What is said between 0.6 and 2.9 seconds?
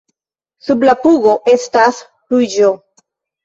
Sub la pugo estas ruĝo.